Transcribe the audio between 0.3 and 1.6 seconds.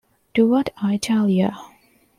Do What I Tell Ya!